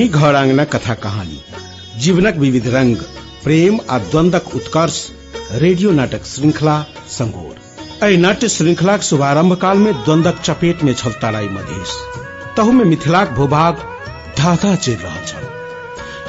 [0.00, 1.40] अही घर आंगना कथा कहानी।
[1.96, 2.96] जीवनक विविध रंग,
[3.44, 5.08] प्रेम आ द्वंदक उत्कर्ष,
[5.52, 7.56] रेडियो नाटक श्रृंखला, संगोर।
[8.06, 11.88] एहि नाट्य श्रृंखलाक शुभारंभ काल में द्वंदक चपेट में छल तराई मधेश।
[12.56, 13.74] तहु में मिथिलाक भूभाग
[14.38, 15.48] धाधा चलि रहल छल।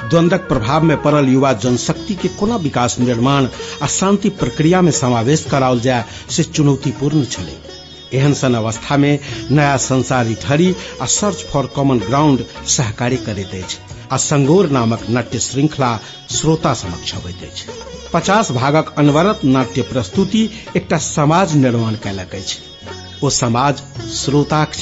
[0.10, 3.48] द्वंद्वक प्रभाव में पड़ल युवा जनशक्ति के कोना विकास निर्माण
[3.84, 7.81] आ शांति प्रक्रिया में समावेश कराओल जाय से चुनौतीपूर्ण छले।
[8.14, 9.20] एहन सन अवस्था में
[9.52, 13.78] नया संसारी ठहरी आ सर्च फॉर कॉमन ग्राउंड सहकारी अछि,
[14.12, 16.00] आ संगोर नामक नाट्य श्रृंखला
[16.32, 17.70] श्रोता समक्ष अछि।
[18.14, 22.60] पचास भागक अनवरत नाट्य प्रस्तुति एकटा समाज निर्माण कयलक अछि।
[23.24, 23.82] ओ समाज
[24.14, 24.74] श्रोताक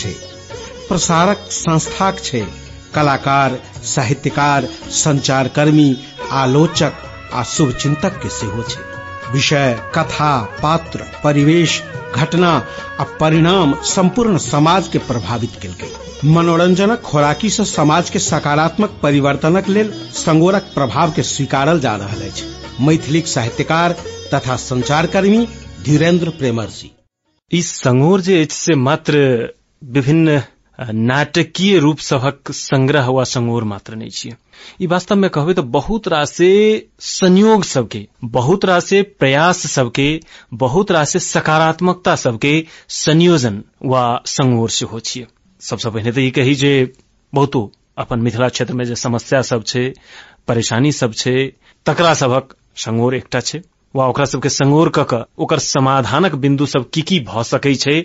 [0.88, 2.48] प्रसारक संस्थाक छै,
[2.96, 5.98] कलाकार, साहित्यकार, संचारकर्मी,
[6.32, 6.94] आलोचक
[7.34, 8.99] आ शुभचिंतक के सेहो छै।
[9.34, 10.32] विषय, कथा,
[10.64, 11.82] पात्र, परिवेश,
[12.16, 12.52] घटना
[13.00, 15.92] आ परिणाम संपूर्ण समाज के प्रभावित केलकै
[16.26, 22.48] मनोरंजनक, खोराकी से समाज के सकारात्मक परिवर्तनक लेल संगोरक प्रभाव के स्वीकारल जा रहा अछि।
[22.82, 23.96] मैथिलिक साहित्यकार
[24.34, 25.48] तथा संचारकर्मी
[25.86, 26.92] धीरेन्द्र प्रेमर्षि
[27.52, 29.18] ई संगोर जे से मात्र
[29.82, 30.42] विभिन्न
[30.80, 34.32] नाटकीय रूप सभक संग्रह वा संगोर मात्र नहीं
[34.82, 40.20] ई वास्तव में कहबै तो बहुत रासे संयोग सबके, बहुत रासे प्रयास सबके,
[40.54, 45.28] बहुत रासे सकारात्मकता सबके संयोजन वा संगोर सेहो छियै
[45.62, 46.94] सबसे पहिने तऽ ई कही जे
[47.34, 49.94] बहुतो अपन मिथिला क्षेत्र में जे समस्या सब छै,
[50.48, 51.52] परेशानी सब छै,
[51.86, 53.62] तकरा सभक संगोर एकटा छै।
[53.96, 58.04] वा ओकरा सबके संगोर क क ओकर समाधानक बिंदु सब की की भ सकै छै?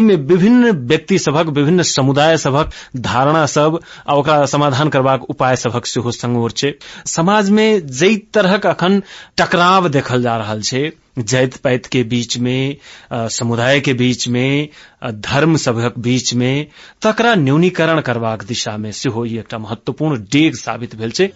[0.00, 3.78] में विभिन्न व्यक्ति सभक, विभिन्न समुदाय सभक धारणा सब
[4.08, 6.72] आ ओकरा समाधान करबाक उपाय सभक सेहो संगोर छै।
[7.06, 9.02] समाज में जै तरहक अखन
[9.36, 12.76] टकराव देखल जा रहल छै, जाति पाति के बीच में
[13.12, 14.68] समुदाय के बीच में
[15.04, 16.66] धर्म सभक बीच में
[17.02, 21.32] तकरा न्यूनीकरण करबाक दिशा में सेहो ई एकटा महत्वपूर्ण डेग साबित भेल छै।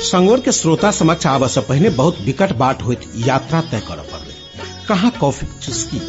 [0.00, 4.34] संगोर के श्रोता समक्ष आब से पहले बहुत विकट बाट हो यात्रा तय करऽ पड़लै।
[4.88, 6.00] कहाँ कॉफ़ी चुस्की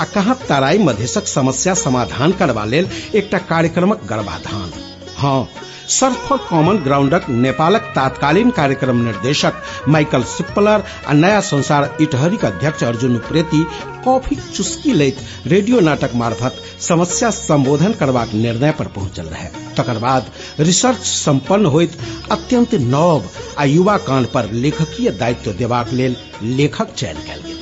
[0.00, 4.72] आ कहाँ तराई मधेशक समस्या समाधान करवा लेल एकटा कार्यक्रमक गर्भाधान?
[5.16, 5.48] हाँ
[5.88, 12.84] सर्च फॉर कॉमन ग्राउंडक नेपालक तात्कालीन कार्यक्रम निर्देशक माइकल सिप्पलर आ नया संसार इटहरीक अध्यक्ष
[12.84, 13.62] अर्जुन उप्रेती
[14.04, 20.30] कॉफ़ी चुस्की लैत रेडियो नाटक मार्फत समस्या संबोधन करबाक निर्णय पर पहुंचल रहे। तकर बाद
[20.60, 21.98] रिसर्च संपन्न होइत
[22.30, 23.22] अत्यंत नव
[23.58, 27.53] आ युवा कांड पर लेखकीय दायित्व देबाक लेल लेखक चयन कयल गेल।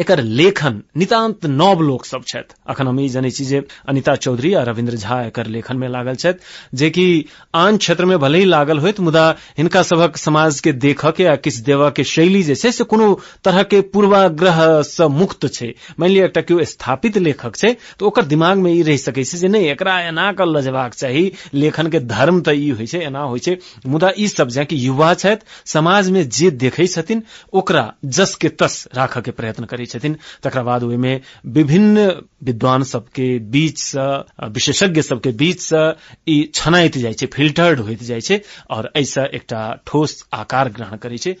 [0.00, 2.22] एकर लेखन नितांत नव लोक सब
[2.66, 6.38] अखन हम जनै छी जे अनिता चौधरी आ रविन्द्र झा एकर लेखन में लागल छथि,
[6.74, 7.24] जे कि
[7.54, 9.24] आन क्षेत्र में भले ही लागल होइत मुदा
[9.58, 13.08] हिनका सभक समाज के देखऽ के आ किछु देवऽ के शैली जे छै, से कोनो
[13.44, 18.24] तरह के पूर्वाग्रह से मुक्त छै। मानि लिअ, एकटा केओ स्थापित लेखक छै, तऽ ओकर
[18.24, 21.86] दिमाग में ई रहि सकै छै जे नहि, एकरा एना कऽ लऽ जेबाक चाही। लेखन
[21.86, 25.46] के धर्म तऽ ई छै, एना होइ छै। मुदा ई सब जे कि युवा छथि
[25.66, 30.62] समाज में जे देखै छथिन, ओकरा जस के तस राखऽ के प्रयत्न करै छथिन तकरा
[30.62, 34.06] बाद ओहिमे विभिन्न विद्वान सबके बीच से,
[34.48, 35.82] विशेषज्ञ सबके बीच से,
[36.28, 41.18] ई छनाइत जाइ छै, फिल्टर्ड होइत जाइ छै, और ऐसा एकटा ठोस आकार ग्रहण करै
[41.18, 41.36] छै।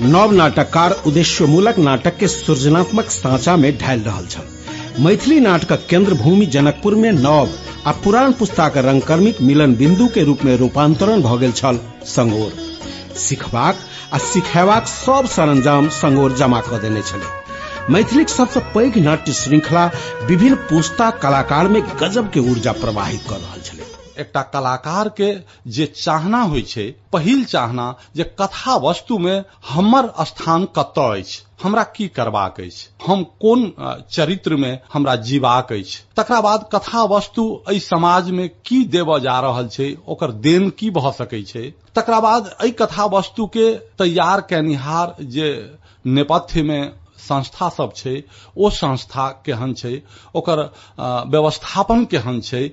[0.00, 6.46] नव नाटककार उद्देश्यमूलक नाटक के सृजनात्मक साँचा में ढाल रहल छल। मैथिली नाटक केंद्र भूमि
[6.46, 7.48] जनकपुर में नव
[7.86, 12.52] आ पुरान पुस्ताक रंगकर्मिक मिलन बिंदु के रूप में रूपांतरण भ गेल छल संगोर।
[13.18, 13.76] सिखबाक
[14.12, 17.49] आ सिखेबाक सब सरंजाम संगोर जमा कऽ देने छलै।
[17.88, 19.86] मैथिलिक सबसे पैघ नाट्य श्रृंखला
[20.24, 23.84] विभिन्न पुस्ता कलाकार में गजब के ऊर्जा प्रवाहित कर रहल छलै।
[24.18, 25.32] एकटा कलाकार के
[25.66, 32.08] जे चाहना होइ छै, पहिल चाहना जे कथा वस्तु में हमर स्थान अछि, हमरा की
[32.08, 32.60] करबाक
[33.06, 33.72] हम कोन
[34.10, 39.40] चरित्र में हमरा जीवाक अछि, तकरा बाद कथा वस्तु एहि समाज में की देबऽ जा
[39.40, 44.40] रहल छै, ओकर देन की भऽ सकै छै, तकरा बाद एहि कथा वस्तु के तैयार
[44.40, 45.52] कैनिहार जे
[46.06, 48.22] नेपथ्य में संस्था सब छै,
[48.56, 50.00] ओ संस्था केहन छै,
[50.34, 50.62] ओकर
[51.28, 52.64] व्यवस्थापन केहन छै,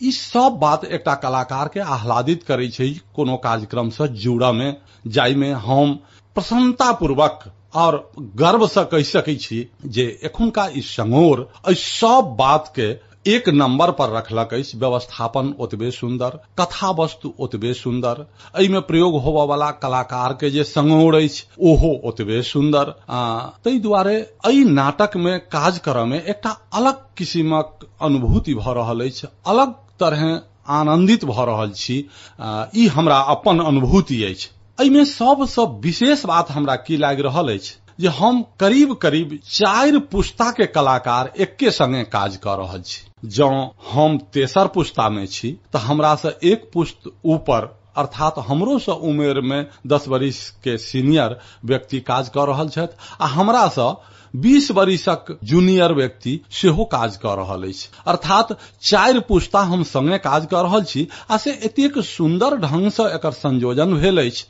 [0.00, 4.76] ई सब बात एकटा कलाकार के आह्लादित करे छै कोनो कार्यक्रम से जुड़ऽ में
[5.08, 5.94] जाय में हम
[6.36, 7.96] प्रसन्नता पूर्वक और
[8.36, 12.90] गर्व से कह सकै छी जे एखुनका ई संगोर, एहि सब बात के
[13.26, 18.24] एक नंबर पर रखलक व्यवस्थापन ओतबे सुंदर कथा वस्तु ओतबे सुंदर
[18.58, 24.14] एहिमे प्रयोग होबऽ वाला कलाकार के जे संगोर अछि, ओहो ओतबे सुंदर ताहि दुआरे
[24.46, 29.06] एहि नाटक में काज करऽ में एकटा अलग किसिमक अनुभूति भऽ रहल
[29.46, 30.24] अलग तरह
[30.70, 31.46] आनंदित भऽ
[32.88, 34.48] हमरा अपन अनुभूति अछि।
[34.80, 40.50] एहिमे सबसँ विशेष बात हमरा की लागि रहल अछि जे हम करीब करीब चार पुस्ता
[40.50, 45.78] के कलाकार एके संगे काज कर रहल छी। जँ हम तेसर पुस्ता में छी, तऽ
[45.78, 52.00] हमरा से एक पुस्त ऊपर, अर्थात हमरो से उमेर में दस बरिस के सीनियर व्यक्ति
[52.00, 53.92] काज कर रहल छथि, आ हमरा से
[54.36, 60.62] बीस बरिसक जूनियर व्यक्ति सेहो काज रहल अछि। अर्थात चारि पुस्ता हम संगे काज कऽ
[60.62, 64.44] रहल छी, आ से एतेक सुन्दर ढंग से एकर संयोजन अछि।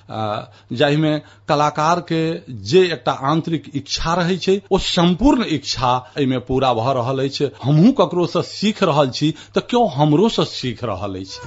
[0.77, 1.19] जाहिमे
[1.49, 2.23] कलाकार के
[2.63, 4.37] जे एकटा आंतरिक इच्छा रहै
[4.73, 9.61] ओ संपूर्ण इच्छा एहिमे पूरा भऽ रहल अछि। हमहूँ ककरो से सीख रहल छी, तऽ
[9.61, 11.41] केओ हमरो से सीख रहल अछि?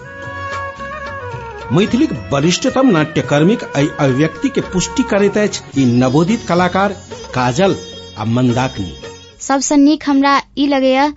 [1.72, 5.38] मैथिलीक वरिष्ठतम नाट्यकर्मीक अभिव्यक्ति के पुष्टि करैत
[5.78, 6.94] नवोदित कलाकार
[7.36, 7.76] काजल
[8.20, 8.94] आ मंदाकिनी
[9.48, 11.12] सबसँ नीक हमरा ई लगैया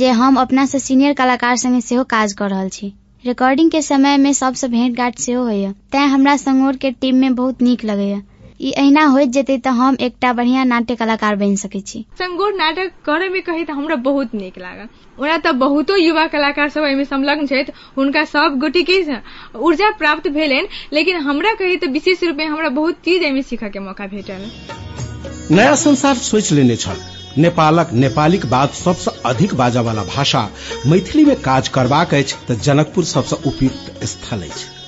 [0.00, 2.92] जे हम अपना से सीनियर कलाकार संगे सेहो काज कऽ रहल छी।
[3.24, 7.34] रिकॉर्डिंग के समय में सबसँ भेंट घाट सेहो होइया। तैं हमरा संगोर के टीम में
[7.34, 8.20] बहुत नीक लगैया।
[8.60, 12.92] ई अहिना होइत जेतै तऽ हम एकटा बढ़िया नाट्य कलाकार बनि सकैत छी। संगोर नाटक
[13.04, 17.04] करे में कही तऽ हमरा बहुत नीक लागल। ओना तऽ बहुतो युवा कलाकार सब एहिमे
[17.04, 19.02] संलग्न छथि हुनका सब गोटे के
[19.58, 23.70] ऊर्जा प्राप्त भेलनि लेकिन हमरा कही तऽ विशेष रूप में हमरा बहुत चीज़ एहिमे सीखऽ
[23.70, 24.48] के मौका भेटल।
[25.50, 26.96] नया संसार सोच लेने छल।
[27.38, 30.50] नेपालक नेपालीक बाद सबसँ अधिक बाजा वाला भाषा
[30.86, 31.68] मैथिली में काज
[32.48, 34.44] तऽ जनकपुर सबसँ उपयुक्त स्थल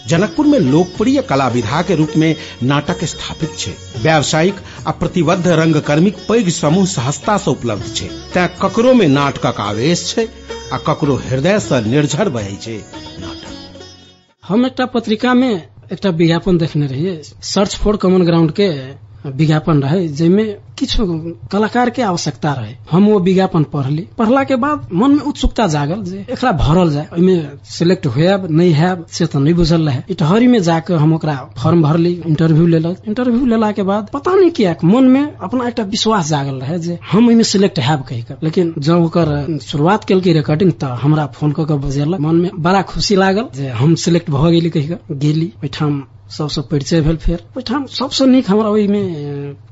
[0.09, 3.73] जनकपुर में लोकप्रिय कला विधा के रूप में नाटक स्थापित छै।
[4.03, 4.55] व्यावसायिक
[4.87, 10.15] आ प्रतिबद्ध रंग रंगकर्मीक पैघ समूह सहजता से उपलब्ध छै। तें ककरो में नाटकक आवेश
[10.15, 10.29] छै,
[10.73, 12.85] आ ककरो हृदय से निर्झर बहै छै
[13.21, 15.63] नाटक। हम एकटा पत्रिका में
[15.93, 20.45] एकटा विज्ञापन देखने रहिए सर्च फॉर कॉमन ग्राउंड के। विज्ञापन रहे जैमे
[20.79, 21.05] किछु
[21.53, 26.03] कलाकार के आवश्यकता रहे। हम वो विज्ञापन पढ़ली। पढ़ला के बाद मन में उत्सुकता जागल
[26.05, 27.37] जे एकरा भरल जाए ओहिमे
[27.71, 31.83] सिलेक्ट होयब नहीं हैब से तो नहीं बुझल रहे। इटहरी में जाके हम ओकरा फॉर्म
[31.83, 36.29] भरली इंटरव्यू लेलक। इंटरव्यू लेला के बाद पता नहीं किया मन में अपना एक विश्वास
[36.29, 40.87] जागल रहे जे हम ओहिमे सिलेक्ट हैब कही लेकिन जब ओकर शुरुआत केलकै रिकॉर्डिंग तो
[41.03, 44.71] हमरा फोन कऽ के बजेलक। मन में बड़ा खुशी लागल जे हम सिलेक्ट भऽ गेली
[44.71, 49.03] कही गेली ओहिठाम सबसँ परिचय भेल फेर। ओहिठाम सबसँ नीक हमरा ओहिमे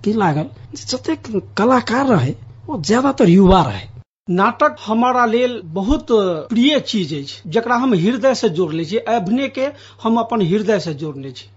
[0.05, 0.47] की लागल
[0.77, 1.27] जतेक
[1.59, 2.35] कलाकार रहे,
[2.71, 3.89] ओ ज़्यादातर युवा रहे।
[4.31, 6.07] नाटक हमारा लेल बहुत
[6.49, 9.69] प्रिय चीज़ अछि, जकरा हम हृदय से जोड़ ले अभिनय के
[10.03, 11.49] हम अपन हृदय से जोड़ने छी।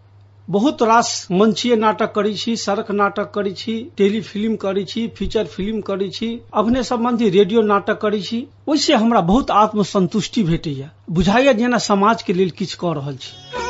[0.50, 5.82] बहुत रास मंचीय नाटक करै छी, सड़क नाटक करै छी, टेलीफिल्म करै छी, फीचर फ़िल्म
[5.82, 11.78] करै छी, अभिनय संबंधी रेडियो नाटक करै छी। ओहिसे हमरा बहुत आत्मसंतुष्टि भेटैया। बुझाइया जेना
[11.78, 13.67] समाज के लेल किछु कऽ रहल छी।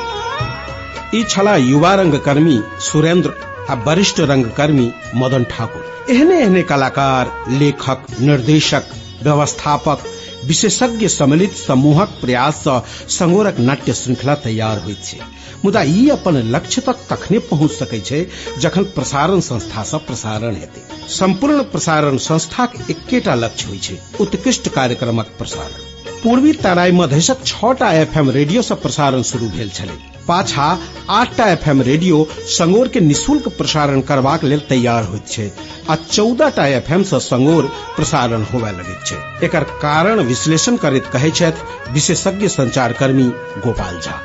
[1.16, 3.34] ई छला युवा रंगकर्मी सुरेंद्र
[3.70, 8.84] आ वरिष्ठ रंगकर्मी मदन ठाकुर। एहने एहने कलाकार, लेखक, निर्देशक,
[9.24, 10.04] व्यवस्थापक,
[10.46, 15.20] विशेषज्ञ सम्मिलित समूहक प्रयास सँ संगोरक नाट्य श्रृंखला तैयार होइत छै।
[15.66, 18.26] मुदा ई अपन लक्ष्य तक तखने पहुँच सकै छै
[18.60, 25.32] जखन प्रसारण संस्था सँ प्रसारण हेतै। संपूर्ण प्रसारण संस्थाक एकेटा लक्ष्य होइ छै उत्कृष्ट कार्यक्रमक
[25.38, 25.82] प्रसारण।
[26.24, 30.68] पूर्वी तराई मधेशक छटा एफएम रेडियो सँ प्रसारण शुरू भेल छलै। पाछा
[31.10, 35.52] आठटा एफएम रेडियो संगोर के निशुल्क प्रसारण करबाक लेल तैयार होइत छै,
[35.90, 41.32] आ चौदह टा एफएम सँ संगोर प्रसारण होबय लगैत छै। एकर कारण विश्लेषण करैत कहै
[41.32, 44.20] छथि विशेषज्ञ संचारकर्मी गोपाल झा।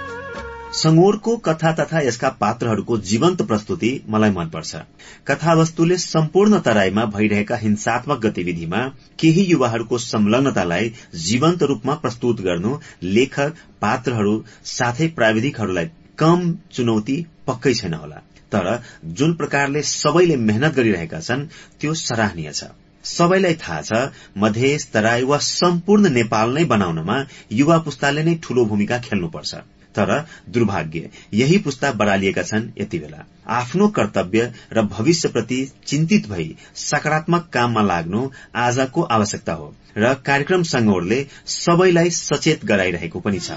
[0.72, 4.76] संगोरको कथा तथा यसका पात्रहरूको जीवन्त प्रस्तुति मलाई मनपर्छ।
[5.28, 8.78] कथावस्तुले सम्पूर्ण तराईमा भइरहेका हिंसात्मक गतिविधिमा
[9.18, 10.92] केही युवाहरूको संलग्नतालाई
[11.24, 14.32] जीवन्त रूपमा प्रस्तुत गर्नु लेखक पात्रहरू
[14.68, 18.70] साथै प्राविधिकहरूलाई कम चुनौती पक्कै छैन होला। तर
[19.12, 21.46] जुन प्रकारले सबैले मेहनत गरिरहेका छन्
[21.80, 22.70] त्यो सराहनीय छ।
[23.04, 24.00] सबैलाई थाहा छ
[24.38, 27.20] मधेस तराई वा सम्पूर्ण नेपाल नै बनाउनमा
[27.60, 29.54] युवा पुस्ताले नै ठूलो भूमिका खेल्नुपर्छ।
[29.94, 37.48] तर दुर्भाग्य यही पुस्ता बढालिएका छन् यति बेला। आफ्नो कर्तव्य र भविष्यप्रति चिन्तित भई सकारात्मक
[37.52, 43.50] काममा लाग्नु आजको आवश्यकता हो र कार्यक्रम संगोरले सबैलाई सचेत गराइरहेको पनि छ।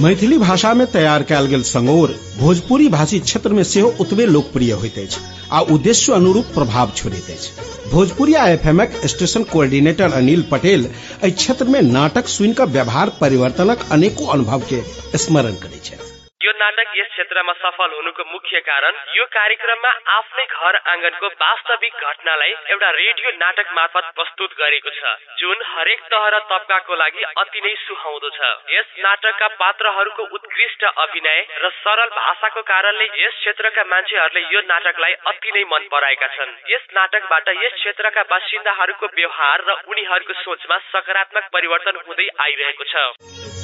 [0.00, 5.06] मैथिली भाषा में तैयार कैल गेल संगोर भोजपुरी भाषी क्षेत्र में सेहो ओतबे लोकप्रिय अछि
[5.52, 10.88] आ उद्देश्य अनुरूप प्रभाव छोड़ैत अछि। भोजपुरिया एफएमक स्टेशन कोऑर्डिनेटर अनिल पटेल
[11.24, 14.82] क्षेत्र में नाटक सुनि कऽ व्यवहार परिवर्तनक अनेको अनुभव के
[15.18, 20.76] स्मरण करे छथि। यो नाटक यस क्षेत्रमा सफल हुनुको मुख्य कारण यो कार्यक्रममा आफ्नै घर
[20.92, 27.00] आँगनको वास्तविक घटनालाई एउटा रेडियो नाटक मार्फत प्रस्तुत गरेको छ जुन हरेक तह र तबकाको
[27.02, 33.40] लागि अति नै सुहाउँदो छ। यस नाटकका पात्रहरूको उत्कृष्ट अभिनय र सरल भाषाको कारणले यस
[33.40, 39.68] क्षेत्रका मान्छेहरूले यो नाटकलाई अति नै मन पराएका छन्। यस नाटकबाट यस क्षेत्रका बासिन्दाहरूको व्यवहार
[39.68, 43.55] र उनीहरूको सोचमा सकारात्मक परिवर्तन हुँदै आइरहेको छ।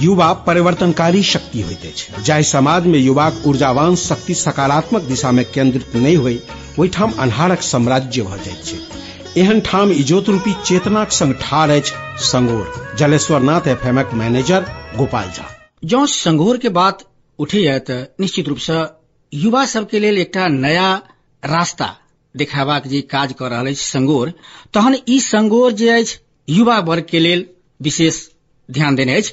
[0.00, 6.16] युवा परिवर्तनकारी शक्ति अछि। जाहि समाज में युवाक ऊर्जावान शक्ति सकारात्मक दिशा में केंद्रित नहीं
[6.16, 6.40] हुई
[6.78, 11.92] ओहिठाम अन्हारक साम्राज्य भ जाइत छै। एहन ठाम इजोत रूपी चेतनाक संग ठाड़ अछि
[12.24, 15.48] संगोर। जलेश्वर नाथ एफएमक मैनेजर गोपाल झा।
[15.84, 17.04] जँ संघोर के बात
[17.38, 18.84] उठैया तऽ निश्चित रूप से
[19.32, 20.94] युवा सबके लेल एकटा नया
[21.42, 21.94] रास्ता
[22.34, 24.32] देखाबाक जे काज कऽ रहल अछि संगोर,
[24.74, 26.16] तहन ई संगोर जे अछि,
[26.48, 27.46] युवा वर्ग के लेल
[27.82, 28.26] विशेष
[28.70, 29.32] ध्यान देने अछि।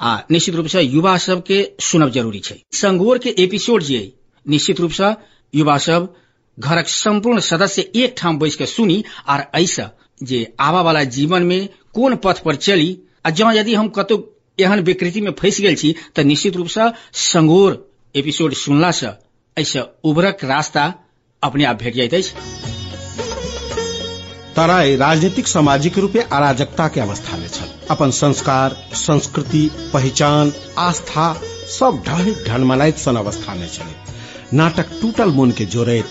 [0.00, 4.12] आ, निश्चित रूप से युवा सबके सुनब ज़रूरी छै। संगोर के एपिसोड जे
[4.46, 5.14] निश्चित रूप से
[5.54, 6.14] युवा सब
[6.58, 9.90] घरक संपूर्ण सदस्य एक ठाम बैस के सुनी आर ऐसा
[10.22, 14.18] जे आबा वाला जीवन में कोन पथ पर चली, आ जँ यदि हम कतौ
[14.58, 17.78] एहन विकृति में फंसि छी तऽ निश्चित रूप से संगोर
[18.14, 19.08] एपिसोड सुनला से
[19.56, 20.92] ऐसे उभरक रास्ता
[21.42, 22.30] अपने आप भेट अछि।
[24.56, 31.32] तराई राजनीतिक सामाजिक रूपे अराजकता के अवस्था में छल। अपन संस्कार, संस्कृति, पहचान, आस्था,
[31.78, 36.04] सब ढह ढलमलाइत सन अवस्था में चले नाटक टूटल मन के जोड़ैत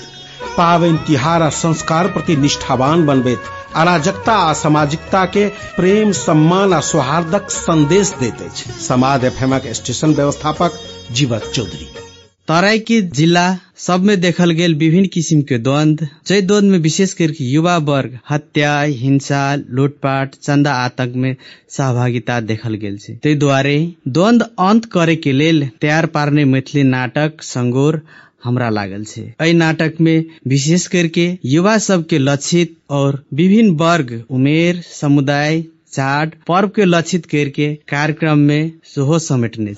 [0.57, 3.43] पावनि तिहार आ संस्कार प्रति निष्ठावान बनबैत,
[3.75, 8.49] अराजकता आ सामाजिकता के प्रेम, सम्मान आ सौहार्दक संदेश दैत
[8.81, 10.79] समाज एफएमक स्टेशन व्यवस्थापक
[11.11, 12.12] जीवत चौधरी।
[12.47, 13.43] तराई के जिला
[13.79, 18.17] सब में देखल गेल विभिन्न किसिम के द्वंद जै द्वंद में विशेष करके युवा वर्ग
[18.29, 18.71] हत्या
[19.03, 19.43] हिंसा
[19.77, 21.35] लूटपाट चंदा आतंक में
[21.77, 27.41] सहभागिता देखल गेल छै। ताहि दुआरे द्वंद अंत करे के लेल तैयार पारने मैथिली नाटक
[27.51, 28.01] संगोर
[28.43, 34.11] हमरा लागल छै। एहि नाटक में विशेष करके युवा सब के लक्षित और विभिन्न वर्ग
[34.39, 35.61] उमेर समुदाय
[35.93, 39.73] चाड पर्व के लक्षित करके कार्यक्रम में सेहो समेटने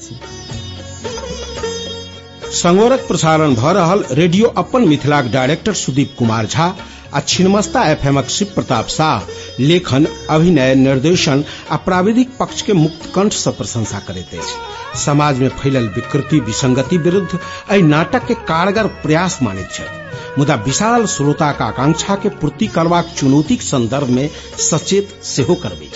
[2.54, 6.66] संगोरक प्रसारण भ रहल रेडियो अपन मिथिलाक डायरेक्टर सुदीप कुमार झा
[7.14, 9.22] आ छिन्मस्ता एफ़ एफएमक शिव प्रताप शाह,
[9.60, 15.88] लेखन, अभिनय, निर्देशन आ प्राविधिक पक्ष के मुक्त कंठ से प्रशंसा करैत समाज में फैलल
[15.96, 17.40] विकृति, विसंगति विरुद्ध
[17.72, 24.10] एहि नाटक के कारगर प्रयास मानैत मुदा विशाल श्रोताक आकांक्षा के पूर्ति करबाक चुनौतीक संदर्भ
[24.10, 24.30] में
[24.70, 25.90] सचेत सेहो करबै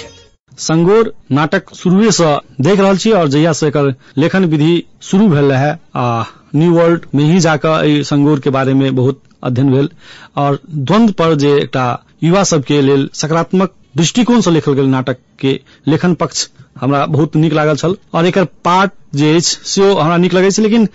[0.60, 5.52] संगोर नाटक शुरुए से देख रहल छी और जहिया से एकर लेखन विधि शुरू भेल
[5.52, 6.24] रहे, आ
[6.56, 9.90] न्यू वर्ल्ड में ही जाकर संगोर के बारे में बहुत अध्ययन भेल।
[10.38, 11.88] और द्वंद पर जे एकटा
[12.24, 16.48] युवा सबके लेल सकारात्मक दृष्टिकोण से लिखल गेल नाटक के लेखन पक्ष
[16.82, 20.88] हमरा बहुत निक लागल छल। और एक पाठ जे सेहो हमरा नीक लगै लेकिन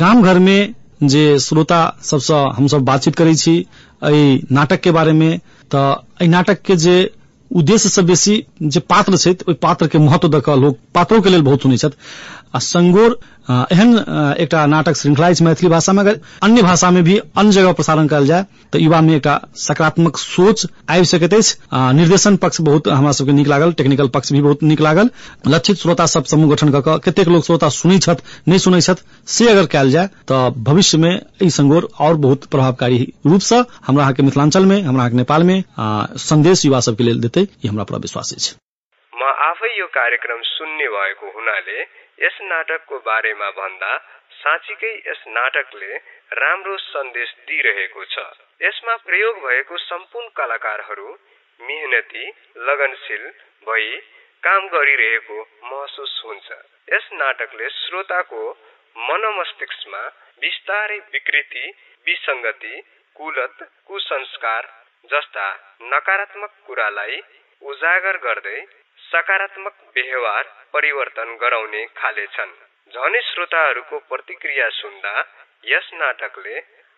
[0.00, 3.64] गाम घर में जे श्रोता सबसँ हमसब बातचीत करै छी
[4.02, 6.96] नाटक के बारे में एहि नाटक के जे
[7.50, 11.62] उद्देश्य से बेसी जे पात्र छथि पात्र के महत्व दऽ लोक पात्रों के लेल बहुत
[11.62, 11.96] सुनै छथि।
[12.56, 13.18] संगोर
[13.50, 13.96] एहन
[14.40, 18.08] एकटा नाटक श्रृंखला अछि मैथिली भाषा में अगर अन्य भाषा में भी अन्य जगह प्रसारण
[18.08, 18.44] कयल जाय
[18.76, 21.34] युवा में एकटा सकारात्मक सोच आबि सकैत
[21.94, 25.10] निर्देशन पक्ष बहुत हमरा सबके नीक लागल टेक्निकल पक्ष भी बहुत नीक लागल।
[25.48, 29.66] लक्षित श्रोता सब समूह गठन कऽ कऽ कतेक श्रोता सुनै छथि, नहि सुनै से अगर
[29.66, 35.08] कयल जाय भविष्य में ई संगोर और बहुत प्रभावकारी रूप से हमरा मिथिलांचल में हमरा
[35.08, 38.67] नेपाल में संदेश युवा सबके लेल देतै, ई हमरा पूरा विश्वास अछि।
[39.18, 41.78] म आफै यो कार्यक्रम सुन्ने भएको हुनाले
[42.24, 43.96] यस नाटकको बारेमा भन्दा
[44.40, 45.96] साँच्चीकै यस नाटकले
[46.40, 48.26] राम्रो सन्देश दिइरहेको छ।
[48.60, 51.08] यसमा प्रयोग भएको सम्पूर्ण कलाकारहरू
[51.60, 52.24] मेहनती
[52.68, 53.26] लगनशील
[53.66, 53.90] भई
[54.42, 56.48] काम गरिरहेको महसुस हुन्छ।
[56.88, 58.42] यस नाटकले श्रोताको
[59.08, 60.06] मनमस्तिष्कमा
[60.42, 61.66] बिस्तारै विकृति
[62.06, 62.74] विसङ्गति
[63.16, 64.72] कुलत कुसंस्कार
[65.10, 65.46] जस्ता
[65.92, 67.20] नकारात्मक कुरालाई
[67.62, 68.58] उजागर गर्दै
[69.08, 72.50] सकारात्मक व्यवहार परिवर्तन गराउने खाले छन्
[72.92, 75.12] झनै श्रोताहरूको प्रतिक्रिया सुन्दा
[75.64, 76.56] यस नाटकले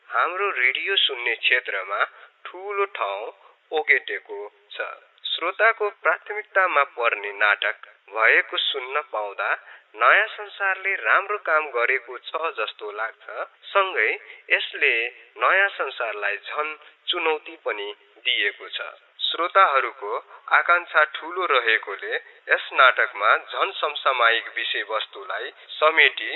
[0.08, 2.00] हाम्रो रेडियो सुन्ने क्षेत्रमा
[2.44, 3.30] ठूलो ठाउँ
[3.72, 4.38] ओगेटेको
[4.70, 4.86] छ।
[5.24, 9.50] श्रोताको प्राथमिकतामा पर्ने नाटक भएको सुन्न पाउँदा
[9.94, 14.10] नयाँ संसारले राम्रो काम गरेको छ जस्तो लाग्छ। सँगै
[14.50, 14.92] यसले
[15.38, 16.76] नयाँ संसारलाई झन
[17.06, 17.88] चुनौती पनि
[18.18, 18.90] दिएको छ।
[19.30, 20.16] श्रोताहरूको
[20.58, 22.14] आकांक्षा ठूलो रहेकोले
[22.52, 26.30] यस नाटकमा झन समसामयिक विषय वस्तुलाई समेटी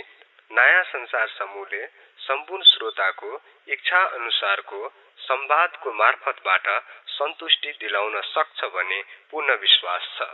[0.50, 1.86] नयाँ संसार समूहले
[2.26, 3.32] सम्पूर्ण श्रोताको
[3.68, 6.68] इच्छा अनुसारको संवादको मार्फतबाट
[7.16, 10.30] सन्तुष्टि दिलाउन सक्छ भन्ने पूर्ण विश्वास छ।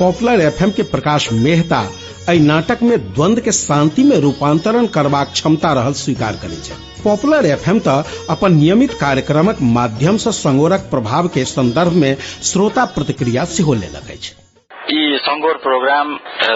[0.00, 1.84] पॉपुलर एफएम के प्रकाश मेहता
[2.32, 6.60] एहि नाटक में द्वंद के शांति में रूपांतरण करबाक क्षमता रहल स्वीकार करे
[7.04, 13.44] पॉपुलर एफएम एम अपन नियमित कार्यक्रमक माध्यम से संगोरक प्रभाव के संदर्भ में श्रोता प्रतिक्रिया
[13.74, 14.10] लेलक
[14.94, 16.10] ई संगोर प्रोग्राम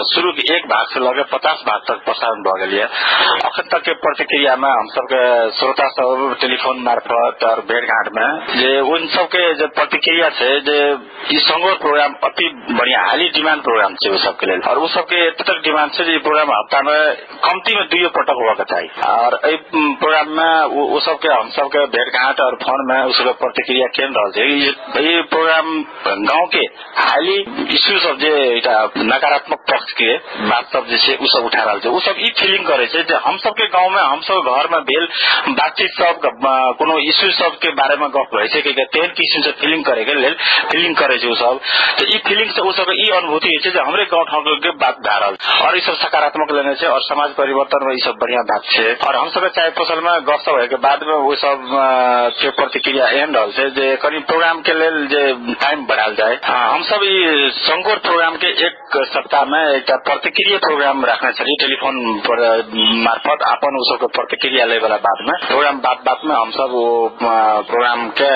[0.09, 4.55] शुरू एक भाग से लगे पचास भाग तक प्रसारण भ गेल अखन तक के प्रतिक्रिया
[4.63, 5.23] में हम सबके
[5.57, 10.77] श्रोता सब टेलीफोन मार्फत और भेंट घाट में जे उन सबके प्रतिक्रिया छै जे
[11.35, 12.47] ई संगोर प्रोग्राम अति
[12.79, 16.53] बढ़िया हाईली डिमांड प्रोग्राम छै उ सबके लेल। और सबके तक डिमांड छै जे प्रोग्राम
[16.53, 17.15] हफ्ता में
[17.47, 19.57] कमती में पटक होबा के चाही। और एहि
[20.05, 25.71] प्रोग्राम में सबके हम सबके भेंट घाट और फोन में प्रतिक्रिया केन रहल ई प्रोग्राम
[26.31, 26.65] गांव के
[27.01, 27.37] हाईली
[27.75, 30.15] इश्यू सब जे एकटा नकारात्मक पक्ष के
[30.49, 33.03] बात सब जे छै उ सब उठा रहल छै उ सब ई फीलिंग करे छै
[33.11, 35.07] जे हम सबके गांव में हम सब घर में भेल
[35.61, 36.29] बातचीत सब
[36.81, 40.03] कोनो इश्यू सब के बारे में गप रहे। छै कि तेहन किस्म से फीलिंग करे
[40.05, 40.35] के लेल
[40.71, 41.59] फीलिंग करे छै उ सब।
[41.99, 45.19] तो ई फीलिंग से उ सब ई अनुभूति जे हमरे गांव ठाउँ के बात भए
[45.23, 45.37] रहल
[45.67, 48.87] और ई सब सकारात्मक लेने छै और समाज परिवर्तन में ई सब बढ़िया बात छै।
[49.07, 51.67] और हम सब चाय फसल में गप सब के बाद में उ सब
[52.41, 55.23] के प्रतिक्रिया एहन रहल छै जे कनी प्रोग्राम के लेल जे
[55.65, 61.03] टाइम बढ़ाल जाए हम सब ई संगोर प्रोग्राम के एक सप्ताह में एक प्रतिक्रिया प्रोग्राम
[61.05, 61.99] रखने टेलीफोन
[63.03, 66.83] मार्फत अपन उ सबके प्रतिक्रिया ले वाला बाद में। प्रोग्राम बात में हम सब वो
[67.21, 68.27] प्रोग्राम के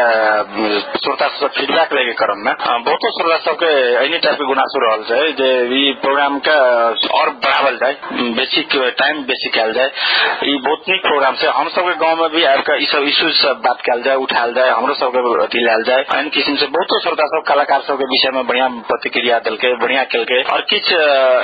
[1.00, 2.53] श्रोता सब फीडबैक लेके क्रम में।
[2.86, 3.72] बहुतो श्रोता सबके
[4.05, 5.50] एनी टाइप के गुनासो रहल छै, जे
[6.05, 6.55] प्रोग्राम के
[7.20, 7.98] और बढ़ावल जाए
[8.39, 8.63] बेसी
[9.01, 12.79] टाइम बेसी कयल जाए बहुत नीक प्रोग्राम छै। हम सबके गाँव में भी आबि के
[12.84, 16.29] ई सब इश्यूज़ सब बात कयल जाए उठायल जाए हमरो सबके अथी लायल जाए एहन
[16.39, 20.41] किस्म से बहुतो श्रोता सब, कलाकार सबके विषय में बढ़िया प्रतिक्रिया देलकै बढ़िया कल के।
[20.43, 20.95] और किछु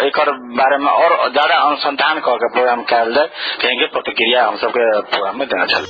[0.08, 3.16] एकर बारे में और ज़्यादा अनुसंधान करके के प्रोग्राम कयल
[3.62, 5.86] कहेंगे प्रतिक्रिया हम सबके प्रोग्राम में देना छल।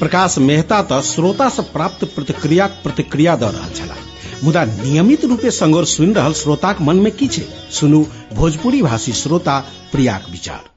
[0.00, 4.02] प्रकाश मेहता तो श्रोता से प्राप्त प्रतिक्रिया प्रतिक्रिया दल रहल
[4.44, 7.28] मुदा नियमित रूपे संगोर सुनि रहल श्रोताक मन में की
[7.72, 8.04] सुनू
[8.34, 9.58] भोजपुरी भाषी श्रोता
[9.92, 10.73] प्रियाक विचार।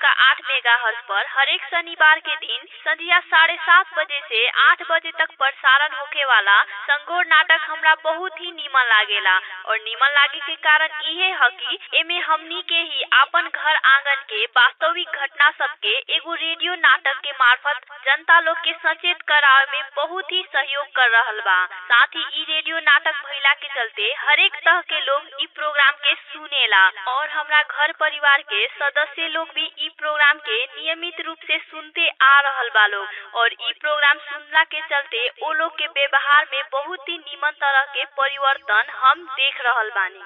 [0.00, 4.82] पुनका आठ मेगा हर्ज पर हरेक शनिवार के दिन संध्या साढ़े सात बजे से आठ
[4.90, 9.36] बजे तक प्रसारण होके वाला संगोर नाटक हमरा बहुत ही नीमन लागेला।
[9.68, 14.22] और नीमन लागे के कारण इहे है कि एमे हमनी के ही अपन घर आँगन
[14.32, 19.82] के वास्तविक घटना सबके एगो रेडियो नाटक के मार्फत जनता लोग के सचेत करावे में
[19.96, 21.58] बहुत ही सहयोग कर रहल बा।
[21.92, 26.14] साथ ही ई रेडियो नाटक भइला के चलते हरेक तरह के लोग ई प्रोग्राम के
[26.14, 32.08] सुनेला। और हमरा घर परिवार के सदस्य लोग भी प्रोग्राम के नियमित रूप से सुनते
[32.08, 33.06] आ रहल बा लोग।
[33.40, 37.84] और ई प्रोग्राम सुनला के चलते ओ लोग के व्यवहार में बहुत ही निमन तरह
[37.94, 40.20] के परिवर्तन हम देख रहल बानी।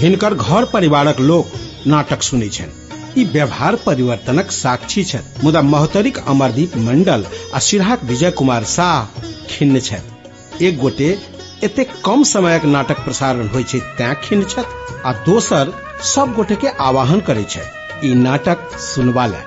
[0.00, 1.44] हिनकर घर परिवारक लोग
[1.86, 8.30] नाटक सुनै छनि। ई व्यवहार परिवर्तनक साक्षी छथि। मुदा महतरिक अमरदीप मंडल आ सिरहाक विजय
[8.30, 8.98] कुमार शाह
[9.50, 11.08] खिन्न छथि। एक गोटे
[11.64, 14.64] एते कम समयक नाटक प्रसारण होइ छै तैं खिन छथि,
[15.04, 15.72] आ दोसर
[16.08, 17.62] सब गोटे के आवाहन करे छै
[18.04, 19.40] ई नाटक सुनबा ले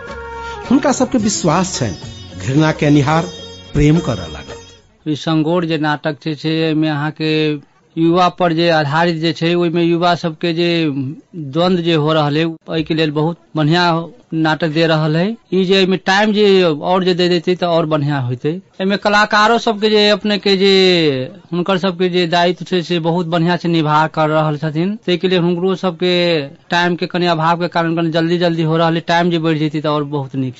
[0.69, 1.97] हुनका सबके विश्वास छनि,
[2.41, 3.29] घृणा के निहार
[3.73, 7.31] प्रेम करऽ लागत ई संगोर जे नाटक छै से एहिमे अहाँके
[7.97, 10.67] युवा पर जे आधारित जे छै, ओहिमे युवा सबके जे
[11.35, 13.83] द्वंद जे हो रहल है, ओहिके लेल बहुत बढ़िया
[14.33, 17.85] नाटक दे रहल है। ई जे एहिमे टाइम जे और जे दे देते तऽ और
[17.85, 20.71] बढ़िया होते। एहिमे कलाकारो सबके जे अपने के जे,
[21.53, 25.39] हुनकर सबके जे दायित्व छै, से बहुत बढ़िया से निभा कर रहल छथिन। ताहिके लेल
[25.39, 26.15] हुनकरो सबके
[26.69, 29.59] टाइम के कनि अभाव के कारण कनि जल्दी जल्दी हो रहल है टाइम जे बढ़ि
[29.59, 30.55] जेती तऽ और बहुत नीक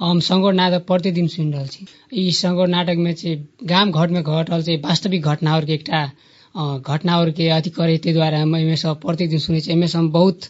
[0.00, 4.22] हम संगोर नाटक प्रतिदिन सुनि रहल छी। ई संगोर नाटक में चाहिँ गाम घर में
[4.22, 6.10] घट रहल छै, वास्तविक घटना के एकटा
[6.56, 10.10] घटना के अथी करे ताहि दुआरे हम एहिमे सब प्रतिदिन सुनै छी एहिमे से हम
[10.12, 10.40] बहुत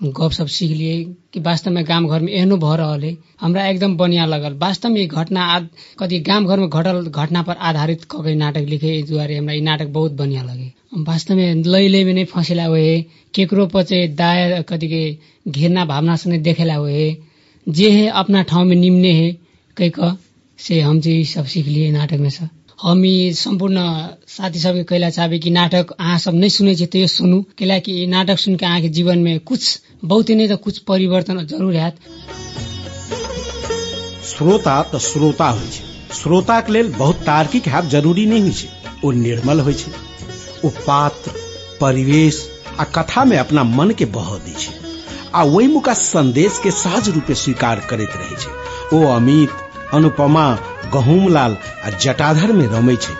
[0.00, 4.26] गप सब सीख लिए कि वास्तव में गाम घर में एहनो भ रहल। एकदम बढ़िया
[4.26, 5.46] लगल। वास्तव में ई घटना
[5.98, 9.60] कथी गाम घर में घटल घटना पर आधारित क के नाटक लिखे दुआरे हमरा ई
[9.60, 10.72] नाटक बहुत बढ़िया लगे।
[11.08, 13.00] वास्तव में लय लय में नहीं फंसेला है
[13.34, 17.16] केकरो पर चाहिँ दाय कथी के घृणा भावना देखेला है
[17.66, 19.36] जे है अपना ठाउँ में निम्ने है
[19.76, 20.16] कह क
[20.58, 22.30] से हम चाहिँ सब सीख लिए नाटक में
[22.82, 23.02] हम
[23.34, 23.80] सम्पूर्ण
[24.28, 28.56] साथी सबके कहला चाहबे कि नाटक अहाँ सब नहीं सुने तैयो सुनू। कैलाकि नाटक सुन
[28.56, 31.96] के अहाँ के में कुछ बहुत नहीं तो कुछ परिवर्तन ज़रूर हैत।
[34.24, 38.68] श्रोता तऽ श्रोता होइ छै। श्रोताक लेल बहुत तार्किक हैब ज़रूरी नहीं होइ छै।
[39.04, 39.92] ओ निर्मल होइ छै।
[40.64, 41.30] ओ पात्र,
[41.80, 44.72] परिवेश आ कथा में अपना मन के बह दै छै।
[45.34, 48.50] आ ओहि मुका संदेश के सहज रूपे स्वीकार करैत रहे छै।
[48.96, 49.50] ओ अमित,
[49.94, 50.48] अनुपमा
[50.96, 53.14] गहुमलाल आ जटाधर में रमै छै।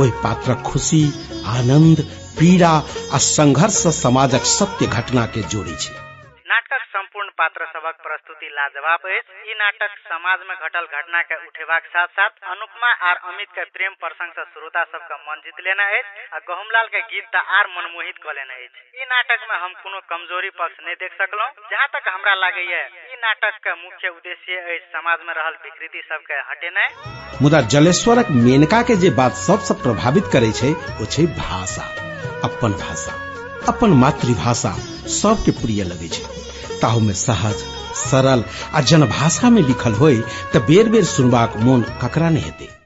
[0.00, 1.02] ओहि पात्रक खुशी,
[1.58, 1.98] आनंद,
[2.38, 2.72] पीड़ा
[3.16, 5.76] आ संघर्ष समाजक सत्य घटना के जोड़े
[6.50, 12.08] नाटक संपूर्ण पात्र सबक प्रस्तुति लाजवाब ई नाटक समाज में घटल घटना के उठेबाक साथ
[12.18, 16.38] साथ अनुपमा आर अमित के प्रेम प्रसंग से श्रोता सबके मन जीत लेना अछि आ
[16.50, 20.96] गहुमलाल के गीत आर मनमोहित क लेना ई नाटक में हम कोनो कमज़ोरी पक्ष नहीं
[21.04, 26.02] देख सकलौ जहाँ तक हमरा लागैया ई नाटक के मुख्य उद्देश्य समाज में रहल विकृति
[26.08, 31.82] सबके हटेनाइ मुदा जलेश्वरक मेनका के जे बात सबसे प्रभावित करे छै वो छै भाषा।
[32.44, 33.12] अपन भाषा,
[33.68, 34.72] अपन मातृभाषा
[35.16, 36.24] सबके प्रिय लगे छै।
[36.80, 37.54] ताहू में सहज,
[38.04, 40.16] सरल आ जनभाषा में लिखल होय
[40.54, 42.77] त बेर बेर सुनबाक मोन ककरा नहीं हेते?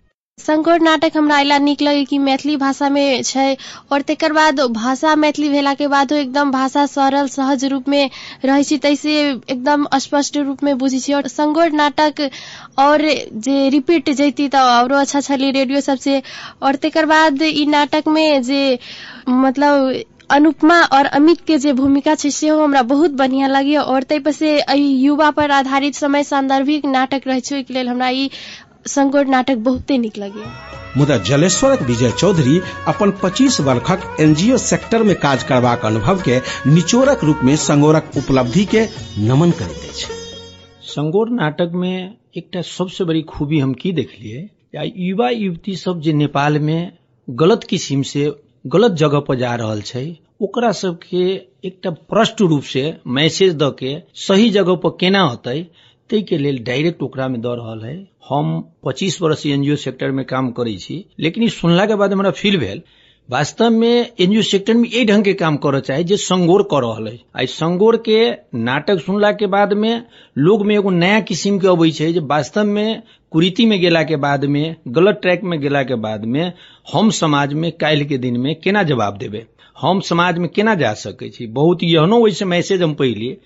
[0.47, 3.57] संकोर नाटक हमरा अइला नीक लगे कि मैथिली भाषा में छै
[3.93, 8.11] और तेकर बाद भाषा मैथिली भेला के बादो एकदम भाषा सरल सहज रूप में
[8.45, 12.29] रहे छी तैसे एकदम स्पष्ट रूप में बुझी छी। और संगोर नाटक
[12.79, 13.03] और
[13.47, 16.23] जे रिपीट जैती त औरो अच्छा छली रेडियो सबसे।
[16.63, 18.79] और तेकर बाद ई नाटक में जे
[19.29, 24.19] मतलब अनुपमा और अमित के जे भूमिका छै सेहो हमरा बहुत बढ़िया लगे और तै
[24.27, 28.31] पर से युवा पर आधारित समय सांदर्भिक नाटक रहे छै ओहि लेल हमरा ई
[28.87, 30.45] संगोर नाटक बहुते निक लगे
[30.99, 37.25] मुदा जलेश्वरक विजय चौधरी अपन 25 वर्षक एनजीओ सेक्टर में काज करबाक अनुभव के निचोड़क
[37.25, 38.83] रूप में संगोरक उपलब्धि के
[39.29, 40.13] नमन करैत अछि।
[40.87, 46.13] संगोर नाटक में एकटा सबसे बड़ी खूबी हम की देखलिए या युवा युवती सब जे
[46.13, 46.93] नेपाल में
[47.29, 48.31] गलत किस्म से
[48.67, 50.05] गलत जगह पर जा रहा है
[50.43, 51.25] ओकरा सबके
[51.67, 55.59] एकटा प्रष्ट रूप से मैसेज द के सही जगह पर केना होतै
[56.13, 57.97] ताहि के लेल डायरेक्ट ओकरा में दऽ रहल है।
[58.29, 58.49] हम
[58.87, 62.59] 25 वर्ष एनजीओ सेक्टर में काम करे छी, लेकिन ई सुनला के बाद हमरा फील
[62.59, 62.83] भेल
[63.29, 67.09] वास्तव में एनजीओ सेक्टर में यही ढंग के काम करऽ चाही जे संगोर कर रहा
[67.09, 68.19] है। आई संगोर के
[68.59, 70.05] नाटक सुनला के बाद में
[70.39, 74.17] लोग में एगो नया किस्म के अबै छै जे वास्तव में कुरीति में गेला के
[74.25, 76.53] बाद में गलत ट्रैक में गेला के बाद में
[76.93, 79.45] हम समाज में काल्हि के दिन में केना जवाब देबै?
[79.77, 81.47] हम समाज में केना जा सकै छी?
[81.47, 83.37] बहुत एहनो ओहिसे मैसेज हम पहिले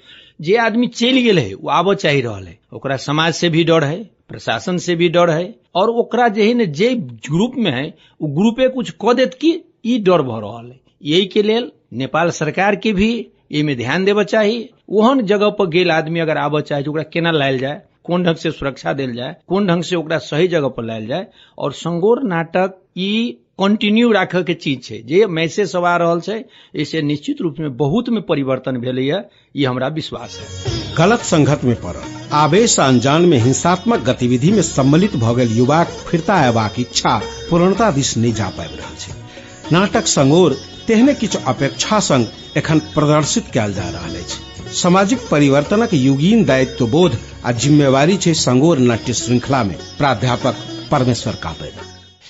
[0.41, 3.85] जे आदमी चलि गेल है वो आबऽ चाही रहल है। ओकरा समाज से भी डर
[3.85, 6.95] है, प्रशासन से भी डर है, और ओकरा जे है ने जे
[7.29, 7.87] ग्रुप में है
[8.23, 12.31] वो ग्रुपे कुछ कह देत कि ई डर भ रहल है। यही के लेल नेपाल
[12.31, 13.11] सरकार के भी
[13.53, 17.59] एहिमे ध्यान देबऽ चाही। ओहन जगह पर गेल आदमी अगर आबऽ चाहे ओकरा केना लायल
[17.59, 17.83] जाय?
[18.05, 19.37] कोन ढंग से सुरक्षा देल जाय?
[19.49, 21.27] कोन ढंग से ओकरा सही जगह पर लायल जाय?
[21.59, 26.35] और संगोर नाटक, ई कंटिन्यू राखऽ के चीज़ छै। जे मैसेज सब आ रहल छै
[26.77, 29.23] ऐसे निश्चित रूप में बहुत में परिवर्तन भेलैया
[29.55, 32.03] ये हमरा विश्वास है। गलत संगत में पड़ल।
[32.35, 37.17] आवेश अनजान में हिंसात्मक गतिविधि में सम्मिलित भ गेल युवाक फिरता अयबाक इच्छा
[37.51, 43.51] पूर्णता दिस नहीं जा पाबि रहल छै। नाटक संगोर तेहने किछु अपेक्षा संग एखन प्रदर्शित
[43.55, 49.65] कयल जा रहल अछि। सामाजिक परिवर्तनक युगीन दायित्व बोध आ जिम्मेवारी छै संगोर नाट्य श्रृंखला
[49.65, 51.85] में प्राध्यापक परमेश्वर कापेर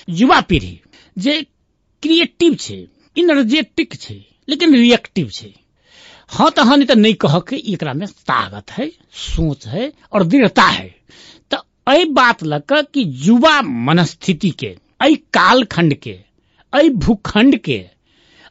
[0.07, 0.79] युवा पीढ़ी
[1.17, 1.45] जे
[2.03, 5.53] क्रिएटिव છે इनर्जेटिक छै, लेकिन रिएक्टिव छै।
[6.29, 10.23] हाँ तो हाँ नहीं तो नहीं कह के एक में ताकत है, सोच है, और
[10.23, 10.95] दृढ़ता है।
[11.51, 15.95] तो अ बात लक कि युवा मनस्थिति के अ कालखंड
[17.55, 17.96] के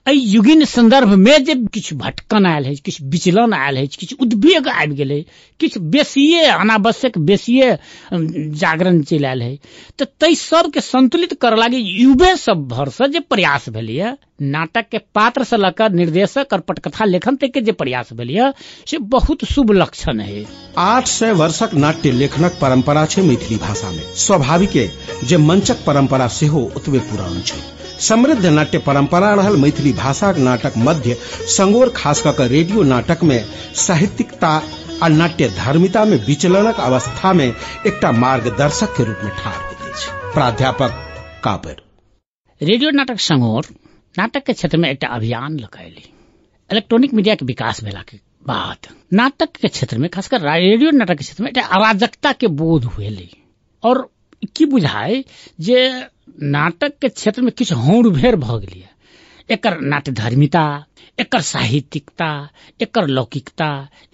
[0.07, 4.17] के अ युगिन संदर्भ में जे किछु भटकन आयल है, किछु विचलन आयल है, किछु
[4.21, 5.25] उद्वेग आबि गेलै
[5.61, 7.79] किछु बेसिए अनावश्यक बेसिए
[8.13, 9.59] जागरण चलि आयल है
[9.99, 13.69] तो तै सबके संतुलित कर लागी युवे सब भर से जे प्रयास
[14.43, 18.53] नाटक के पात्र से लकर निर्देशक और पटकथा लेखन तक के जे प्रयास भेलैया
[18.87, 20.45] से बहुत शुभ लक्षण है।
[20.79, 24.91] आठ सय वर्षक नाट्य लेखनक परंपरा छै मैथिली भाषा में स्वाभाविक,
[25.25, 27.76] जे मंचक परंपरा सेहो ओतबे पुरान छै।
[28.09, 31.15] समृद्ध नाट्य परंपरा रहल मैथिली भाषाक नाटक मध्य
[31.57, 33.39] संगोर खास कऽ के रेडियो नाटक में
[33.87, 34.49] साहित्यिकता
[35.03, 39.75] आ नाट्य धर्मिता में विचलनक अवस्था में एकटा मार्गदर्शक के रूप में ठाढ़
[40.35, 41.03] प्राध्यापक
[41.45, 41.77] कापर
[42.61, 43.67] रेडियो नाटक संगोर
[44.15, 46.05] नाटक के क्षेत्र में एक अभियान लगैली
[46.71, 48.89] इलेक्ट्रॉनिक मीडिया के विकास भेला के बाद
[49.21, 53.29] नाटक के क्षेत्र में खासकर रेडियो नाटक के क्षेत्र में एकटा अराजकता के बोध हुएली
[53.83, 54.09] और
[54.57, 55.23] की बुझाए
[55.69, 55.87] जे
[56.43, 58.89] नाटक के क्षेत्र में किछु हौड़ भेर भ गेलिय
[59.51, 60.67] एकर नाट्य धर्मिता
[61.19, 62.29] एकर साहित्यिकता,
[62.81, 63.67] एकर लौकिकता,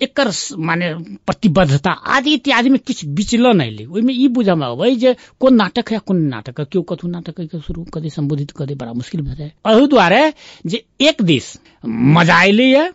[0.02, 0.92] एकर माने
[1.26, 5.98] प्रतिबद्धता आदि इत्यादि में किछु विचलन अयलै ओहिमे ई में अबै जे कोन नाटक है
[5.98, 9.20] कोन नाटक है। केओ कथु नाटक के शुरू कऽ दे, संबोधित कऽ दे, बड़ा मुश्किल
[9.20, 10.32] भऽ जाय। एहि दुआरे
[10.66, 11.56] जे एक दिस
[11.87, 12.90] मज़ा अयलैए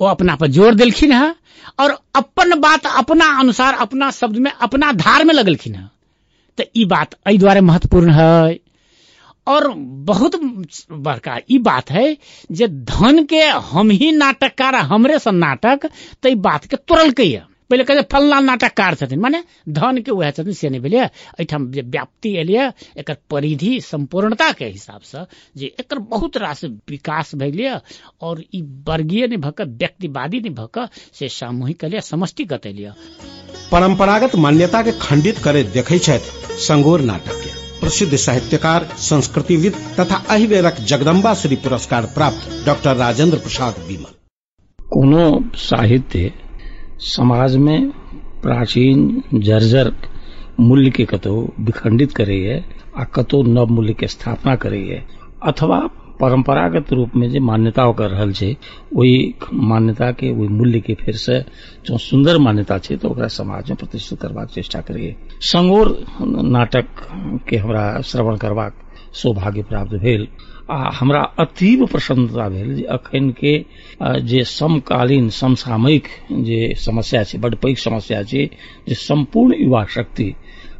[0.00, 1.34] ओ अपना पर ज़ोर देलखिन है,
[1.80, 5.88] और अपन बात अपना अनुसार, अपना शब्द में अपना धार में लगलखिन है।
[6.60, 8.58] तो ई बात एहि दुआरे महत्वपूर्ण है।
[9.46, 9.68] और
[10.06, 10.40] बहुत
[10.92, 12.16] बड़का ई बात है
[12.52, 15.90] जे धन के हम ही नाटककार, हमरे सन नाटक
[16.22, 20.68] तो बात के तोड़लकै है पहिले कहे फल्ला नाटककार माने धन के वह छथिन, से
[20.68, 22.66] नहीं भेलिए। एहिठाम व्याप्ति एलिए,
[22.98, 25.24] एकर परिधि संपूर्णता के हिसाब से
[25.56, 27.76] जे एकर बहुत रास विकास भेलिए,
[28.20, 32.92] और ई वर्गीय नहीं भक, व्यक्तिवादी नहीं भक, से सामूहिक एलिए, समष्टिगत एलिए।
[33.72, 35.98] परंपरागत मान्यता के खंडित करे देखे
[36.66, 37.46] संगोर नाटक
[37.80, 44.12] प्रसिद्ध साहित्यकार, संस्कृतिविद तथा अहिवेरक जगदम्बा श्री पुरस्कार प्राप्त डॉक्टर राजेंद्र प्रसाद विमल
[44.78, 45.24] कोनो
[45.68, 46.32] साहित्य
[47.14, 47.90] समाज में
[48.42, 49.92] प्राचीन जर्जर
[50.60, 51.34] मूल्य के कतो
[51.68, 52.64] विखंडित करे है
[53.00, 55.04] आ कतो नव मूल्य के स्थापना करे है
[55.50, 55.78] अथवा
[56.20, 58.54] परंपरागत रूप में जो मान्यता रहल छै
[58.94, 61.38] वही मान्यता के वही मूल्य के फिर से
[61.86, 65.16] जो सुंदर मान्यता छै तो ओकरा समाज में प्रतिष्ठित करबाक चेष्टा करिए
[65.52, 66.86] संगोर नाटक
[67.48, 68.74] के हमरा श्रवण करबाक
[69.12, 70.26] सौभाग्य प्राप्त भेल,
[70.70, 73.54] आ हमरा अतीब प्रसन्नता भेल जे अखन के
[74.22, 76.08] जे समकालीन, समसामयिक
[76.42, 78.46] जे समस्या छै बड पैघ समस्या छै,
[78.88, 80.34] जे संपूर्ण युवा शक्ति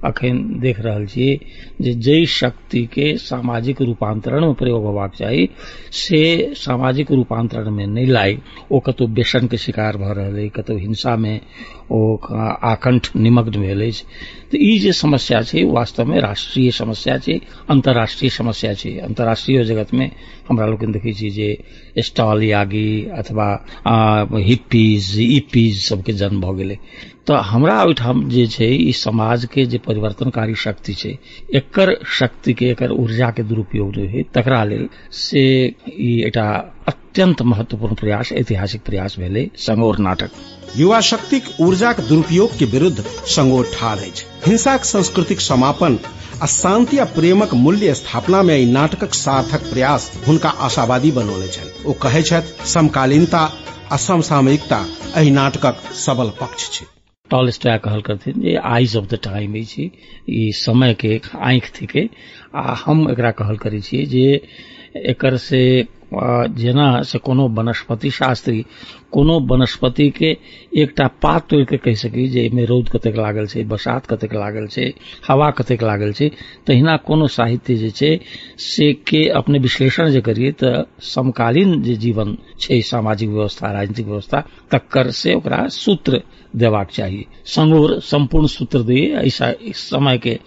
[0.05, 1.39] अखन देख रहल छियै
[1.81, 5.49] जे जै शक्ति के सामाजिक रूपांतरण में प्रयोग होबाक चाहिए
[5.93, 6.23] से
[6.57, 8.39] सामाजिक रूपांतरण में नहीं लाई
[8.73, 11.41] ओ कतौ व्यसन के शिकार भ रहल अछि कतौ हिंसा में
[11.90, 12.16] ओ
[12.64, 13.90] आकंठ निमग्न भेल
[14.53, 20.11] तऽ ई समस्या छै वास्तव में राष्ट्रीय समस्या छै, अंतर्राष्ट्रीय समस्या छै। अंतर्राष्ट्रीय जगत में
[20.48, 21.12] हमरा लोकनि देखै
[22.03, 23.48] स्टॉल यागी अथवा
[24.48, 26.79] हिप्पीज इपीज सबके जन्म भऽ गेलै।
[27.26, 28.29] तऽ हमरा ओहिठाम
[28.96, 31.16] समाज के जे परिवर्तनकारी शक्ति छै,
[31.55, 34.64] एकर शक्ति के एकर ऊर्जा के दुरुपयोग जो है तकरा
[35.12, 35.42] से
[35.88, 36.22] ई
[37.11, 40.31] अत्यंत महत्वपूर्ण प्रयास ऐतिहासिक प्रयास भेलै संगोर नाटक।
[40.77, 43.03] युवा शक्तिक ऊर्जाक दुरुपयोग के विरुद्ध
[43.35, 45.99] संगोर ठाढ़ अछि। हिंसाक सांस्कृतिक समापन
[46.42, 51.70] आ शांति आ प्रेमक मूल्य स्थापना में ई नाटकक सार्थक प्रयास हुनका आशावादी बनौने छनि।
[51.87, 53.42] ओ कहै छथि समकालीनता
[53.92, 54.81] आ समसामयिकता
[55.16, 56.87] एहि नाटकक सबल पक्ष छै।
[57.31, 59.90] टॉलस्टॉय कहल करथिन जे आइज़ ऑफ़ द टाइम अछि
[60.31, 61.20] ई समय के
[61.51, 62.09] आंखि थिके।
[62.55, 64.29] आ हम एकरा कहल करै छियै जे
[65.11, 65.62] एकर से
[66.12, 68.64] जेना से कोनो वनस्पति शास्त्री,
[69.12, 70.37] कोनो वनस्पति के
[70.77, 74.66] एकटा पात तोड़ के कहि सकी जे एहिमे रौद कतेक लागल छै, बरसात कतेक लागल
[74.66, 74.92] छै,
[75.29, 76.31] हवा कतेक लागल छै,
[76.66, 78.18] तहिना कोनो साहित्य जे छै
[78.59, 84.44] से के अपने विश्लेषण जे करिए तऽ समकालीन जे जीवन छै, सामाजिक व्यवस्था, राजनीतिक व्यवस्था,
[84.70, 86.23] तकर से ओकरा सूत्र
[86.57, 90.39] देबाक चाहिए संगोर संपूर्ण सूत्र दै, ऐसा इस समय के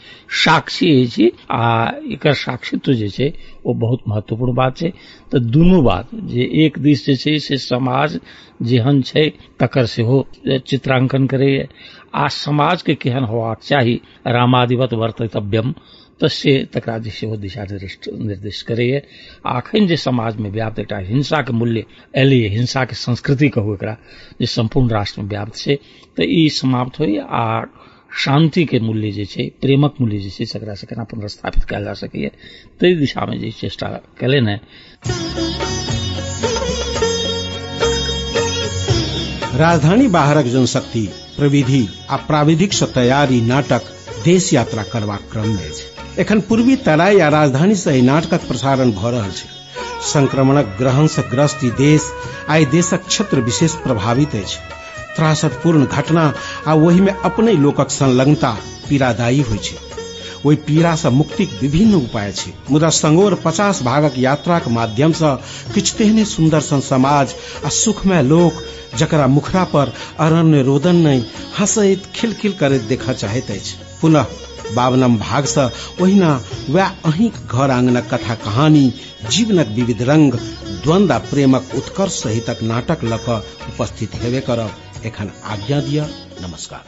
[0.44, 3.32] साक्षी अछि आ एक साक्षित्व जे छै
[3.66, 4.92] बहुत महत्वपूर्ण बात छै।
[5.32, 8.20] तो दुनू बात, जे एक दिस जे छै, से समाज
[8.62, 10.26] जेहन छै, तकर सेहो
[10.68, 11.68] चित्रांकन करैए
[12.16, 15.74] आ समाज के केहन होबाक चाही रामादिवत वर्तव्यम
[16.24, 19.02] तऽ से तकरा जे सेहो दिशा निर्देश करैए
[19.46, 21.84] आ अखन जे समाज में व्याप्त एकटा हिंसा के मूल्य
[22.16, 23.98] एलैए हिंसा के संस्कृति कहू एकरा,
[24.40, 25.76] जे संपूर्ण राष्ट्र में व्याप्त छै
[26.18, 27.64] तऽ ई समाप्त होय आ
[28.16, 31.94] शांति के मूल्य जे छै, प्रेमक मूल्य जे छै सकरा से केना पुनर्स्थापित कयल जा
[31.94, 32.32] सकैए
[32.82, 33.88] ताहि दिशा में जे चेष्टा
[34.22, 34.60] हैं
[39.56, 41.08] राजधानी बाहरक जनशक्ति,
[41.38, 43.92] प्रविधि आ प्राविधिक से तैयारी नाटक
[44.26, 49.32] देश यात्रा करबाक क्रम अछि एखन पूर्वी तराई आ राजधानी से नाटकक प्रसारण भऽ रहल
[49.32, 49.48] छै।
[50.04, 52.04] संक्रमणक ग्रहण से ग्रस्त ई देश
[52.50, 54.60] आइ देशक क्षेत्र विशेष प्रभावित अछि।
[55.16, 56.34] त्रासदपूर्ण घटना
[56.68, 58.52] आ ओहि में अपने लोकक संलग्नता
[58.90, 59.78] पीड़ादायी होइ छै।
[60.46, 65.36] ओहि पीड़ा से मुक्तिक विभिन्न उपाय छै। मुदा संगोर पचास भागक यात्राक माध्यम से
[65.74, 68.64] किछु तेहने सुन्दर सन समाज आ सुखमय लोक
[68.98, 71.26] जकरा मुखरा पर अरण्य रोदन नहीं
[71.60, 78.14] हंसैत खिलखिल करैत देखऽ चाहैत अछि। पुनः बावनम भाग से, ओहिना वएह अहींक घर आंगनक
[78.14, 78.94] कथा कहानी,
[79.30, 80.34] जीवनक विविध रंग,
[80.84, 84.72] द्वंद आ प्रेमक उत्कर्ष सहितक नाटक लऽ कऽ उपस्थित हेबे करब।
[85.06, 86.06] एखन आज्ञा दिअ,
[86.42, 86.84] नमस्कार।